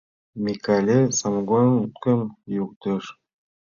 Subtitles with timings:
[0.43, 2.19] —Микале самогонкым
[2.53, 3.03] йӱктыш.